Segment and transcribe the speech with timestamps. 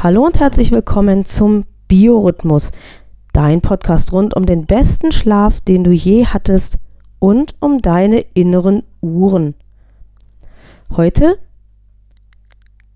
[0.00, 2.70] Hallo und herzlich willkommen zum Biorhythmus,
[3.32, 6.78] dein Podcast rund um den besten Schlaf, den du je hattest
[7.18, 9.56] und um deine inneren Uhren.
[10.96, 11.40] Heute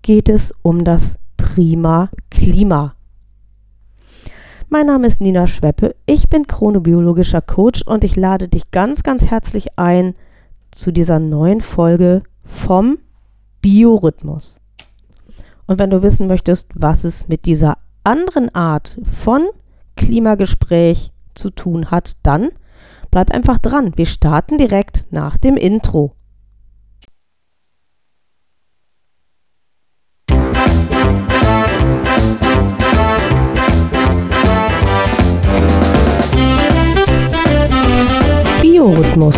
[0.01, 2.95] geht es um das Prima Klima.
[4.69, 9.25] Mein Name ist Nina Schweppe, ich bin chronobiologischer Coach und ich lade dich ganz, ganz
[9.25, 10.15] herzlich ein
[10.71, 12.97] zu dieser neuen Folge vom
[13.61, 14.62] Biorhythmus.
[15.65, 19.43] Und wenn du wissen möchtest, was es mit dieser anderen Art von
[19.95, 22.49] Klimagespräch zu tun hat, dann
[23.11, 23.93] bleib einfach dran.
[23.95, 26.15] Wir starten direkt nach dem Intro.
[38.61, 39.37] Biorhythmus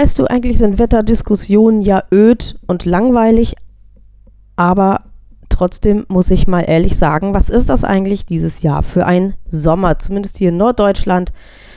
[0.00, 3.54] Weißt du, eigentlich sind Wetterdiskussionen ja öd und langweilig,
[4.56, 5.02] aber
[5.50, 9.98] trotzdem muss ich mal ehrlich sagen, was ist das eigentlich dieses Jahr für ein Sommer?
[9.98, 11.34] Zumindest hier in Norddeutschland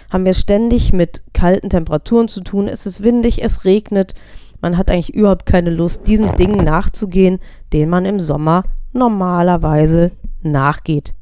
[0.09, 2.69] haben wir ständig mit kalten Temperaturen zu tun.
[2.69, 4.13] Es ist windig, es regnet.
[4.61, 7.39] Man hat eigentlich überhaupt keine Lust, diesen Dingen nachzugehen,
[7.73, 8.63] denen man im Sommer
[8.93, 11.13] normalerweise nachgeht.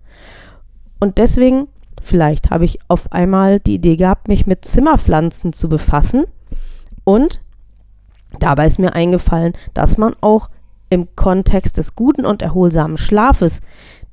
[0.99, 1.67] Und deswegen,
[1.99, 6.25] vielleicht habe ich auf einmal die Idee gehabt, mich mit Zimmerpflanzen zu befassen
[7.03, 7.41] und
[8.39, 10.49] dabei ist mir eingefallen, dass man auch
[10.89, 13.61] im Kontext des guten und erholsamen Schlafes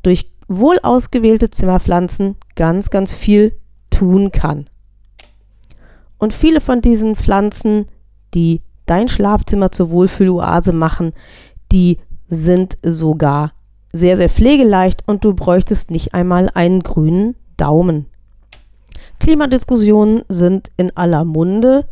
[0.02, 3.54] durch wohl ausgewählte Zimmerpflanzen ganz, ganz viel
[3.90, 4.70] tun kann.
[6.18, 7.86] Und viele von diesen Pflanzen,
[8.34, 11.12] die dein Schlafzimmer zur Wohlfühloase machen,
[11.70, 13.52] die sind sogar
[13.92, 18.06] sehr, sehr pflegeleicht und du bräuchtest nicht einmal einen grünen Daumen.
[19.20, 21.86] Klimadiskussionen sind in aller Munde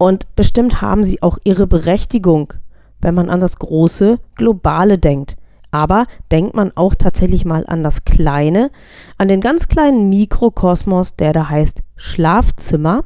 [0.00, 2.54] und bestimmt haben sie auch ihre Berechtigung,
[3.02, 5.36] wenn man an das große Globale denkt.
[5.72, 8.70] Aber denkt man auch tatsächlich mal an das Kleine,
[9.18, 13.04] an den ganz kleinen Mikrokosmos, der da heißt Schlafzimmer?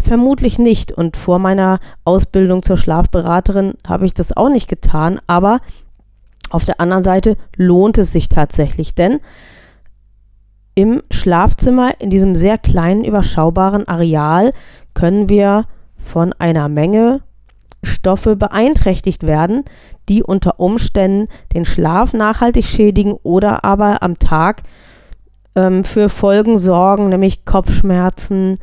[0.00, 0.92] Vermutlich nicht.
[0.92, 5.20] Und vor meiner Ausbildung zur Schlafberaterin habe ich das auch nicht getan.
[5.26, 5.58] Aber
[6.48, 9.18] auf der anderen Seite lohnt es sich tatsächlich, denn
[10.78, 14.52] im Schlafzimmer, in diesem sehr kleinen, überschaubaren Areal,
[14.94, 15.64] können wir
[15.96, 17.20] von einer Menge
[17.82, 19.64] Stoffe beeinträchtigt werden,
[20.08, 24.62] die unter Umständen den Schlaf nachhaltig schädigen oder aber am Tag
[25.56, 28.58] ähm, für Folgen sorgen, nämlich Kopfschmerzen,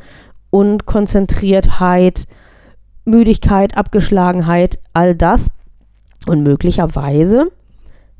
[0.48, 2.26] Unkonzentriertheit,
[3.04, 5.50] Müdigkeit, Abgeschlagenheit, all das.
[6.26, 7.52] Und möglicherweise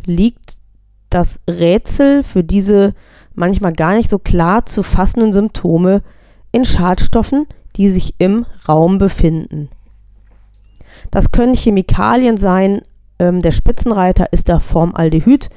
[0.04, 0.58] liegt
[1.08, 2.92] das Rätsel für diese
[3.36, 6.02] manchmal gar nicht so klar zu fassenden Symptome
[6.52, 9.68] in Schadstoffen, die sich im Raum befinden.
[11.10, 12.80] Das können Chemikalien sein.
[13.18, 15.50] Ähm, der Spitzenreiter ist der Formaldehyd,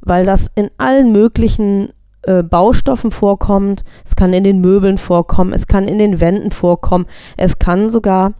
[0.00, 1.90] weil das in allen möglichen
[2.22, 3.84] äh, Baustoffen vorkommt.
[4.04, 8.34] Es kann in den Möbeln vorkommen, es kann in den Wänden vorkommen, es kann sogar,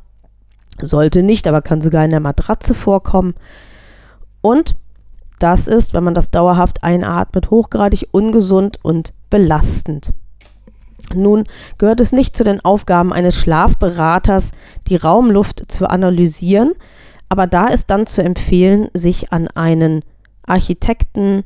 [0.80, 3.34] sollte nicht, aber kann sogar in der Matratze vorkommen.
[4.42, 4.74] Und
[5.42, 10.12] das ist, wenn man das dauerhaft einatmet, hochgradig ungesund und belastend.
[11.14, 11.44] Nun
[11.78, 14.52] gehört es nicht zu den Aufgaben eines Schlafberaters,
[14.86, 16.72] die Raumluft zu analysieren,
[17.28, 20.02] aber da ist dann zu empfehlen, sich an einen
[20.46, 21.44] Architekten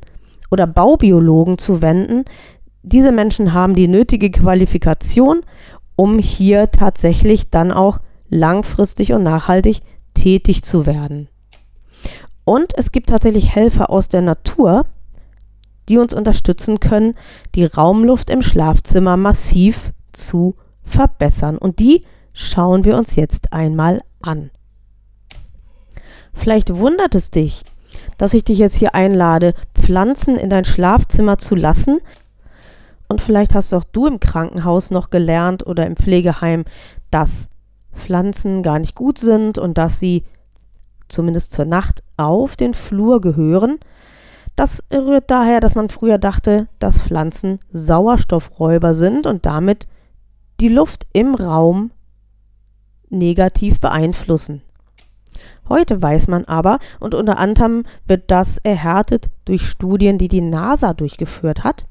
[0.51, 2.25] oder Baubiologen zu wenden.
[2.83, 5.41] Diese Menschen haben die nötige Qualifikation,
[5.95, 7.99] um hier tatsächlich dann auch
[8.29, 9.81] langfristig und nachhaltig
[10.13, 11.27] tätig zu werden.
[12.45, 14.85] Und es gibt tatsächlich Helfer aus der Natur,
[15.89, 17.15] die uns unterstützen können,
[17.55, 21.57] die Raumluft im Schlafzimmer massiv zu verbessern.
[21.57, 22.01] Und die
[22.33, 24.51] schauen wir uns jetzt einmal an.
[26.33, 27.61] Vielleicht wundert es dich,
[28.17, 31.99] dass ich dich jetzt hier einlade, Pflanzen in dein Schlafzimmer zu lassen.
[33.07, 36.65] Und vielleicht hast auch du im Krankenhaus noch gelernt oder im Pflegeheim,
[37.09, 37.47] dass
[37.93, 40.23] Pflanzen gar nicht gut sind und dass sie
[41.07, 43.79] zumindest zur Nacht auf den Flur gehören
[44.55, 49.87] Das rührt daher, dass man früher dachte, dass Pflanzen Sauerstoffräuber sind und damit
[50.61, 51.91] die Luft im Raum
[53.09, 54.61] negativ beeinflussen.
[55.67, 60.93] Heute weiß man aber, und unter anderem wird das erhärtet durch Studien, die die NASA
[60.93, 61.85] durchgeführt hat,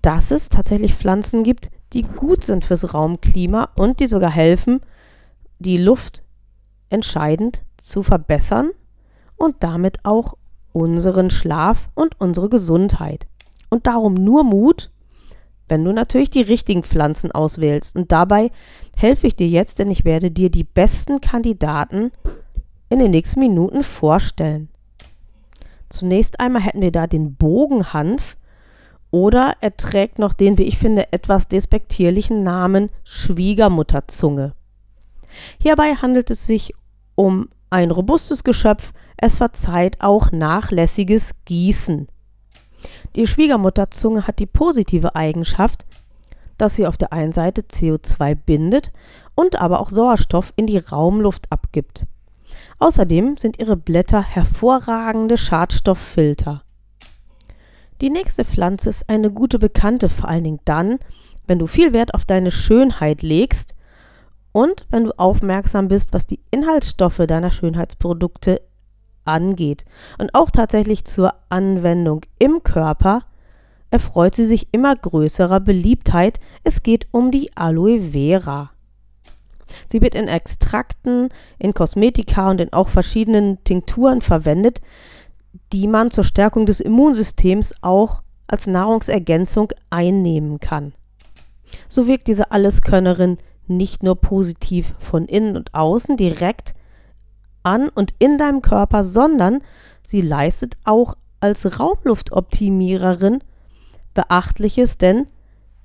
[0.00, 4.80] dass es tatsächlich Pflanzen gibt, die gut sind fürs Raumklima und die sogar helfen,
[5.58, 6.22] die Luft
[6.88, 8.70] entscheidend zu verbessern
[9.40, 10.36] und damit auch
[10.72, 13.26] unseren Schlaf und unsere Gesundheit.
[13.70, 14.90] Und darum nur Mut,
[15.66, 17.96] wenn du natürlich die richtigen Pflanzen auswählst.
[17.96, 18.50] Und dabei
[18.96, 22.12] helfe ich dir jetzt, denn ich werde dir die besten Kandidaten
[22.90, 24.68] in den nächsten Minuten vorstellen.
[25.88, 28.36] Zunächst einmal hätten wir da den Bogenhanf
[29.10, 34.52] oder er trägt noch den, wie ich finde, etwas despektierlichen Namen Schwiegermutterzunge.
[35.58, 36.74] Hierbei handelt es sich
[37.14, 38.92] um ein robustes Geschöpf,
[39.22, 42.08] es verzeiht auch nachlässiges Gießen.
[43.16, 45.84] Die Schwiegermutterzunge hat die positive Eigenschaft,
[46.56, 48.92] dass sie auf der einen Seite CO2 bindet
[49.34, 52.06] und aber auch Sauerstoff in die Raumluft abgibt.
[52.78, 56.62] Außerdem sind ihre Blätter hervorragende Schadstofffilter.
[58.00, 60.98] Die nächste Pflanze ist eine gute Bekannte, vor allen Dingen dann,
[61.46, 63.74] wenn du viel Wert auf deine Schönheit legst
[64.52, 68.62] und wenn du aufmerksam bist, was die Inhaltsstoffe deiner Schönheitsprodukte
[69.30, 69.84] angeht
[70.18, 73.22] und auch tatsächlich zur Anwendung im Körper,
[73.90, 76.38] erfreut sie sich immer größerer Beliebtheit.
[76.64, 78.70] Es geht um die Aloe Vera.
[79.88, 81.28] Sie wird in Extrakten,
[81.58, 84.80] in Kosmetika und in auch verschiedenen Tinkturen verwendet,
[85.72, 90.92] die man zur Stärkung des Immunsystems auch als Nahrungsergänzung einnehmen kann.
[91.88, 96.74] So wirkt diese Alleskönnerin nicht nur positiv von innen und außen direkt
[97.62, 99.62] an und in deinem Körper, sondern
[100.06, 103.40] sie leistet auch als Raumluftoptimiererin
[104.14, 105.26] Beachtliches, denn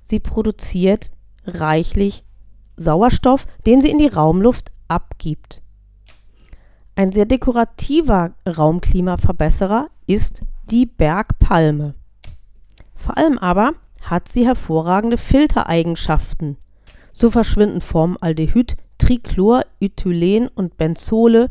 [0.04, 1.10] sie produziert
[1.46, 2.24] reichlich
[2.76, 5.62] Sauerstoff, den sie in die Raumluft abgibt.
[6.94, 11.94] Ein sehr dekorativer Raumklimaverbesserer ist die Bergpalme.
[12.94, 13.72] Vor allem aber
[14.02, 16.56] hat sie hervorragende Filtereigenschaften.
[17.12, 21.50] So verschwinden Formaldehyd, Trichlor, Ethylen und Benzole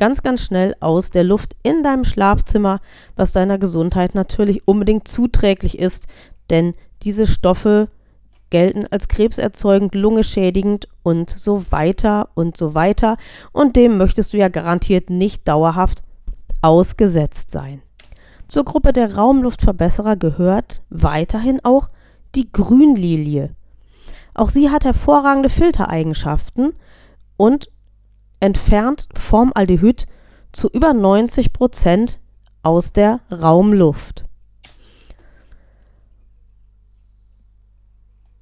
[0.00, 2.80] ganz, ganz schnell aus der Luft in deinem Schlafzimmer,
[3.16, 6.06] was deiner Gesundheit natürlich unbedingt zuträglich ist,
[6.48, 7.90] denn diese Stoffe
[8.48, 13.18] gelten als krebserzeugend, lungeschädigend und so weiter und so weiter.
[13.52, 16.02] Und dem möchtest du ja garantiert nicht dauerhaft
[16.62, 17.82] ausgesetzt sein.
[18.48, 21.90] Zur Gruppe der Raumluftverbesserer gehört weiterhin auch
[22.34, 23.50] die Grünlilie.
[24.32, 26.72] Auch sie hat hervorragende Filtereigenschaften
[27.36, 27.68] und
[28.40, 30.06] entfernt Formaldehyd
[30.52, 32.18] zu über 90 Prozent
[32.62, 34.24] aus der Raumluft.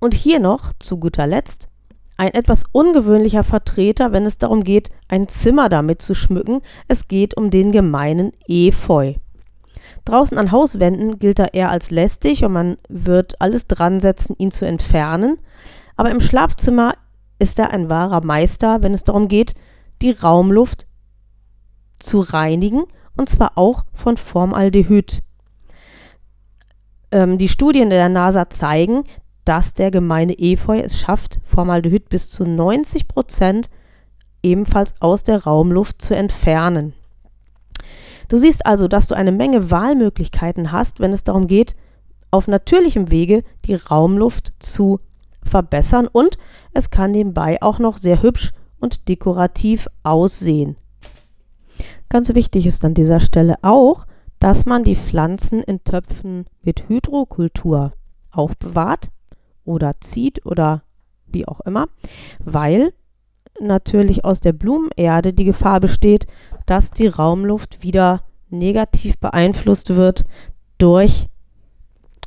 [0.01, 1.69] Und hier noch zu guter Letzt
[2.19, 6.63] ein etwas ungewöhnlicher Vertreter, wenn es darum geht, ein Zimmer damit zu schmücken.
[6.89, 9.15] Es geht um den gemeinen Efeu.
[10.05, 14.51] Draußen an Hauswänden gilt er eher als lästig und man wird alles dran setzen, ihn
[14.51, 15.39] zu entfernen.
[15.97, 16.95] Aber im Schlafzimmer
[17.39, 19.55] ist er ein wahrer Meister, wenn es darum geht,
[20.03, 20.87] die Raumluft
[21.99, 22.85] zu reinigen
[23.17, 25.23] und zwar auch von Formaldehyd.
[27.11, 29.05] Ähm, die Studien der NASA zeigen,
[29.45, 33.71] dass der gemeine Efeu es schafft, Formaldehyd bis zu 90 Prozent
[34.43, 36.93] ebenfalls aus der Raumluft zu entfernen.
[38.29, 41.75] Du siehst also, dass du eine Menge Wahlmöglichkeiten hast, wenn es darum geht,
[42.31, 45.01] auf natürlichem Wege die Raumluft zu
[45.43, 46.37] verbessern und
[46.75, 50.77] es kann nebenbei auch noch sehr hübsch und dekorativ aussehen.
[52.09, 54.07] Ganz wichtig ist an dieser Stelle auch,
[54.41, 57.93] dass man die Pflanzen in Töpfen mit Hydrokultur
[58.31, 59.11] aufbewahrt
[59.65, 60.83] oder zieht oder
[61.27, 61.89] wie auch immer,
[62.39, 62.93] weil
[63.61, 66.27] natürlich aus der Blumenerde die Gefahr besteht,
[66.67, 70.25] dass die Raumluft wieder negativ beeinflusst wird
[70.79, 71.27] durch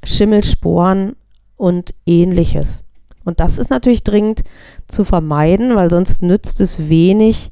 [0.03, 1.15] Schimmelsporen
[1.55, 2.83] und ähnliches.
[3.23, 4.43] Und das ist natürlich dringend
[4.87, 7.51] zu vermeiden, weil sonst nützt es wenig,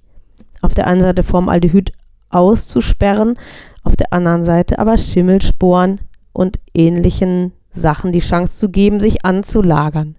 [0.62, 1.94] auf der einen Seite Formaldehyd
[2.30, 3.38] auszusperren,
[3.84, 6.02] auf der anderen Seite aber Schimmelsporen
[6.34, 10.16] und ähnlichen Sachen die Chance zu geben, sich anzulagern.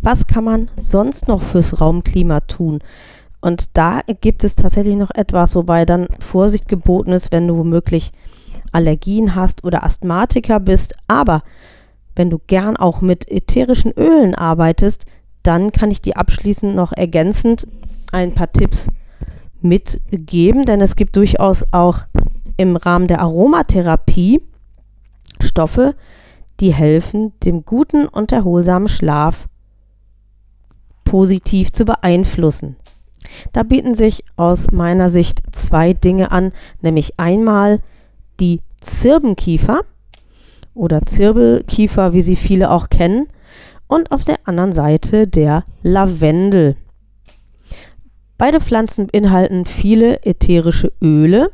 [0.00, 2.80] Was kann man sonst noch fürs Raumklima tun?
[3.40, 8.12] Und da gibt es tatsächlich noch etwas, wobei dann Vorsicht geboten ist, wenn du womöglich
[8.72, 10.94] Allergien hast oder Asthmatiker bist.
[11.06, 11.42] Aber
[12.18, 15.06] wenn du gern auch mit ätherischen Ölen arbeitest,
[15.42, 17.66] dann kann ich dir abschließend noch ergänzend
[18.12, 18.90] ein paar Tipps
[19.60, 22.00] mitgeben, denn es gibt durchaus auch
[22.56, 24.42] im Rahmen der Aromatherapie
[25.40, 25.94] Stoffe,
[26.60, 29.48] die helfen, dem guten und erholsamen Schlaf
[31.04, 32.76] positiv zu beeinflussen.
[33.52, 37.80] Da bieten sich aus meiner Sicht zwei Dinge an, nämlich einmal
[38.40, 39.82] die Zirbenkiefer
[40.78, 43.26] oder Zirbelkiefer, wie sie viele auch kennen,
[43.86, 46.76] und auf der anderen Seite der Lavendel.
[48.36, 51.50] Beide Pflanzen beinhalten viele ätherische Öle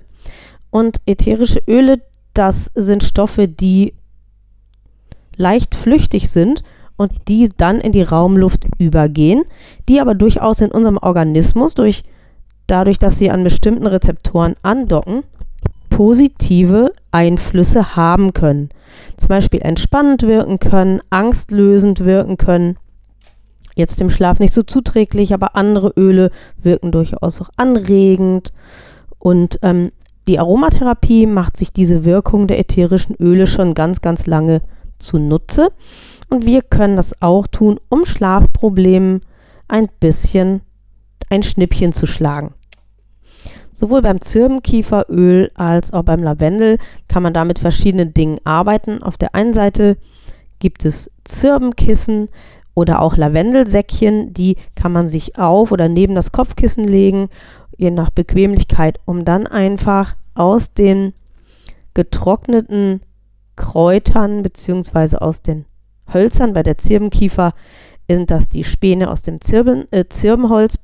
[0.71, 2.03] und ätherische Öle,
[2.35, 3.95] das sind Stoffe, die
[5.37, 6.63] leicht flüchtig sind
[6.97, 9.45] und die dann in die Raumluft übergehen,
[9.89, 12.03] die aber durchaus in unserem Organismus durch
[12.67, 15.23] dadurch, dass sie an bestimmten Rezeptoren andocken,
[15.95, 18.71] positive Einflüsse haben können.
[19.17, 22.77] Zum Beispiel entspannend wirken können, angstlösend wirken können.
[23.77, 28.53] Jetzt dem Schlaf nicht so zuträglich, aber andere Öle wirken durchaus auch anregend.
[29.21, 29.93] Und ähm,
[30.27, 34.63] die Aromatherapie macht sich diese Wirkung der ätherischen Öle schon ganz, ganz lange
[34.99, 35.71] zunutze.
[36.29, 39.21] Und wir können das auch tun, um Schlafproblemen
[39.69, 40.63] ein bisschen
[41.31, 42.53] ein Schnippchen zu schlagen.
[43.75, 46.79] Sowohl beim Zirbenkieferöl als auch beim Lavendel
[47.09, 49.03] kann man da mit verschiedenen Dingen arbeiten.
[49.03, 49.97] Auf der einen Seite
[50.61, 52.29] gibt es Zirbenkissen
[52.75, 57.29] oder auch Lavendelsäckchen, die kann man sich auf oder neben das Kopfkissen legen,
[57.77, 61.13] je nach Bequemlichkeit, um dann einfach aus den
[61.95, 63.01] getrockneten
[63.57, 65.17] Kräutern bzw.
[65.19, 65.65] aus den
[66.13, 67.55] Hölzern bei der Zirbenkiefer
[68.09, 70.79] sind das die Späne aus dem Zirben, äh, Zirbenholz.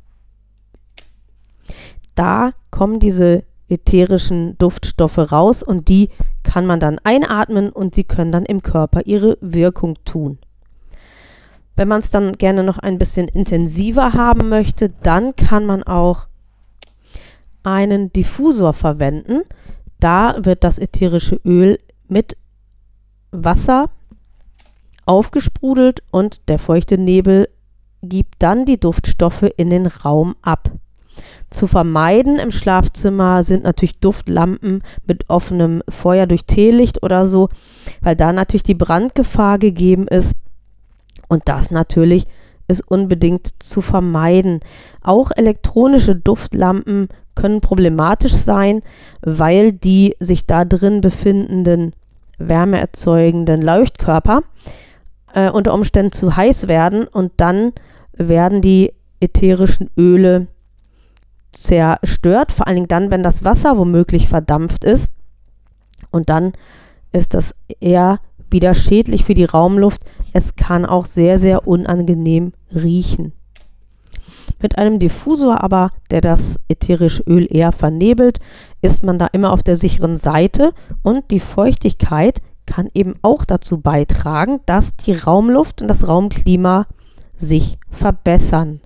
[2.21, 6.11] Da kommen diese ätherischen Duftstoffe raus und die
[6.43, 10.37] kann man dann einatmen und sie können dann im Körper ihre Wirkung tun.
[11.77, 16.27] Wenn man es dann gerne noch ein bisschen intensiver haben möchte, dann kann man auch
[17.63, 19.41] einen Diffusor verwenden.
[19.99, 22.37] Da wird das ätherische Öl mit
[23.31, 23.89] Wasser
[25.07, 27.49] aufgesprudelt und der feuchte Nebel
[28.03, 30.71] gibt dann die Duftstoffe in den Raum ab.
[31.51, 37.49] Zu vermeiden im Schlafzimmer sind natürlich Duftlampen mit offenem Feuer durch Teelicht oder so,
[38.01, 40.37] weil da natürlich die Brandgefahr gegeben ist.
[41.29, 42.27] Und das natürlich
[42.69, 44.61] ist unbedingt zu vermeiden.
[45.03, 48.83] Auch elektronische Duftlampen können problematisch sein,
[49.23, 51.95] weil die sich da drin befindenden
[52.39, 54.43] wärmeerzeugenden Leuchtkörper
[55.35, 57.73] äh, unter Umständen zu heiß werden und dann
[58.13, 60.47] werden die ätherischen Öle
[61.53, 65.11] zerstört, vor allen Dingen dann, wenn das Wasser womöglich verdampft ist.
[66.11, 66.53] Und dann
[67.13, 70.03] ist das eher wieder schädlich für die Raumluft.
[70.33, 73.33] Es kann auch sehr, sehr unangenehm riechen.
[74.63, 78.41] Mit einem Diffusor aber, der das ätherische Öl eher vernebelt,
[78.83, 83.81] ist man da immer auf der sicheren Seite und die Feuchtigkeit kann eben auch dazu
[83.81, 86.87] beitragen, dass die Raumluft und das Raumklima
[87.37, 88.81] sich verbessern.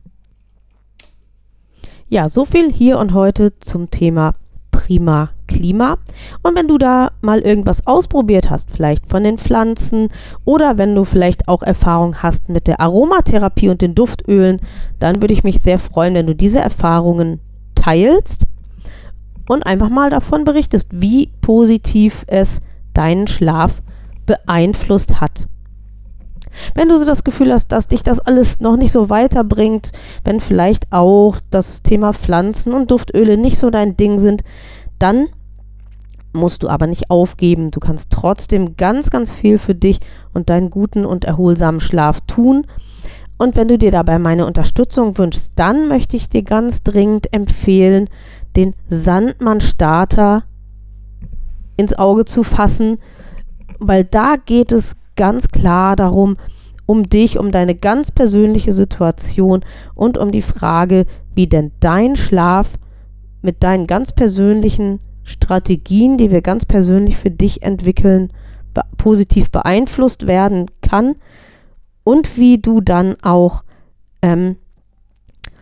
[2.15, 4.37] Ja, so viel hier und heute zum Thema
[4.71, 5.99] Prima Klima.
[6.45, 10.11] Und wenn du da mal irgendwas ausprobiert hast, vielleicht von den Pflanzen
[10.45, 14.61] oder wenn du vielleicht auch Erfahrung hast mit der Aromatherapie und den Duftölen,
[15.01, 17.41] dann würde ich mich sehr freuen, wenn du diese Erfahrungen
[17.75, 18.47] teilst
[19.49, 22.61] und einfach mal davon berichtest, wie positiv es
[22.93, 23.83] deinen Schlaf
[24.25, 25.49] beeinflusst hat.
[26.75, 29.93] Wenn du so das Gefühl hast, dass dich das alles noch nicht so weiterbringt,
[30.25, 34.43] wenn vielleicht auch das Thema Pflanzen und Duftöle nicht so dein Ding sind,
[34.99, 35.29] dann
[36.33, 37.71] musst du aber nicht aufgeben.
[37.71, 40.01] Du kannst trotzdem ganz, ganz viel für dich
[40.33, 42.67] und deinen guten und erholsamen Schlaf tun.
[43.39, 48.09] Und wenn du dir dabei meine Unterstützung wünschst, dann möchte ich dir ganz dringend empfehlen,
[48.57, 50.45] den Sandmann-Starter
[51.77, 52.99] ins Auge zu fassen,
[53.79, 56.37] weil da geht es ganz klar darum,
[56.87, 62.79] um dich, um deine ganz persönliche Situation und um die Frage, wie denn dein Schlaf
[63.43, 68.33] mit deinen ganz persönlichen Strategien, die wir ganz persönlich für dich entwickeln,
[68.75, 71.17] be positiv beeinflusst werden kann
[72.05, 73.65] und wie du dann auch
[74.23, 74.57] ähm,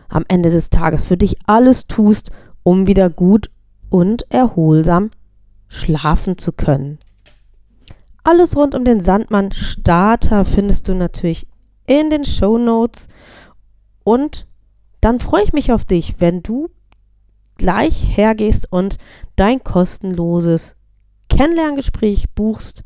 [0.09, 2.31] am Ende des Tages für dich alles tust,
[2.63, 3.49] um wieder gut
[3.89, 5.11] und erholsam
[5.67, 6.99] schlafen zu können.
[8.23, 11.45] Alles rund um den Sandmann Starter findest du natürlich
[11.85, 13.09] in den Show Notes.
[14.03, 14.47] Und
[15.01, 16.69] dann freue ich mich auf dich, wenn du
[17.57, 18.97] gleich hergehst und
[19.35, 20.77] dein kostenloses
[21.29, 22.83] Kennenlerngespräch buchst.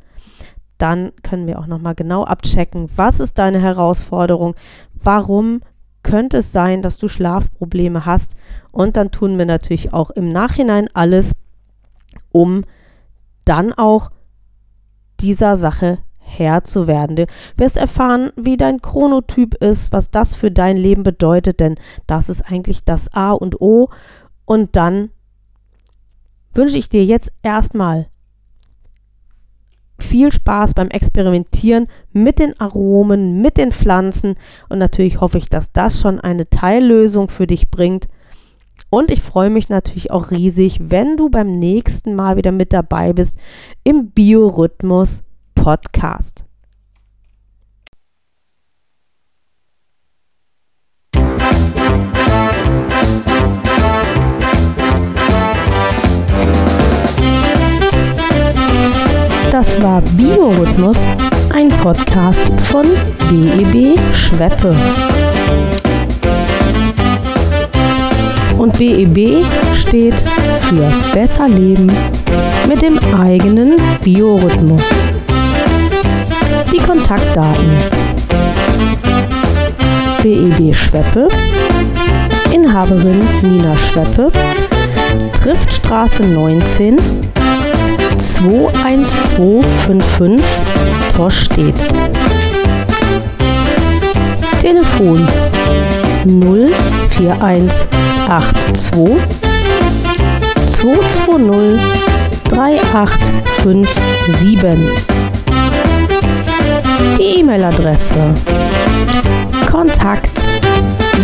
[0.78, 4.56] Dann können wir auch nochmal genau abchecken, was ist deine Herausforderung,
[4.94, 5.62] warum
[6.04, 8.36] könnte es sein, dass du Schlafprobleme hast.
[8.72, 11.34] Und dann tun wir natürlich auch im Nachhinein alles,
[12.32, 12.64] um
[13.46, 14.12] dann auch
[15.20, 17.16] dieser Sache Herr zu werden.
[17.16, 22.30] Du wirst erfahren, wie dein Chronotyp ist, was das für dein Leben bedeutet, denn das
[22.30, 23.90] ist eigentlich das A und O.
[24.46, 25.10] Und dann
[26.54, 28.08] wünsche ich dir jetzt erstmal
[30.00, 34.36] viel Spaß beim Experimentieren mit den Aromen, mit den Pflanzen
[34.70, 38.08] und natürlich hoffe ich, dass das schon eine Teillösung für dich bringt.
[38.98, 43.14] Und ich freue mich natürlich auch riesig, wenn du beim nächsten Mal wieder mit dabei
[43.14, 43.38] bist
[43.84, 45.22] im Biorhythmus
[45.54, 46.46] Podcast.
[59.52, 60.98] Das war Biorhythmus,
[61.54, 62.88] ein Podcast von
[63.30, 64.76] BEB Schweppe.
[68.68, 69.46] Und BEB
[69.78, 70.16] steht
[70.68, 71.90] für Besser Leben
[72.68, 74.82] mit dem eigenen Biorhythmus.
[76.74, 77.78] Die Kontaktdaten.
[80.22, 81.30] BEB Schweppe,
[82.52, 84.30] Inhaberin Nina Schweppe,
[85.42, 86.98] Triftstraße 19,
[88.18, 90.46] 21255
[91.16, 91.76] Torstedt.
[94.60, 95.26] Telefon
[96.28, 99.18] 04182
[100.68, 101.80] 220
[102.50, 104.78] 3857.
[107.18, 108.34] Die E-Mail-Adresse.
[109.72, 110.46] Kontakt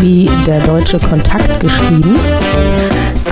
[0.02, 2.18] wie der deutsche Kontakt geschrieben.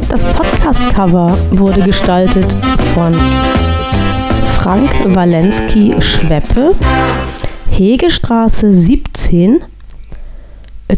[0.10, 2.55] Das Podcast-Cover wurde gestaltet
[2.94, 3.13] von
[4.57, 6.72] Frank Walensky Schweppe,
[7.72, 9.61] Hegestraße 17,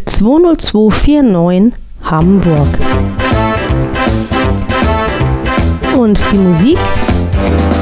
[0.06, 2.68] 20249 Hamburg.
[6.08, 6.78] Und die Musik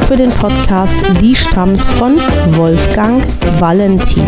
[0.08, 2.18] für den Podcast, die stammt von
[2.58, 3.24] Wolfgang
[3.60, 4.26] Valentin.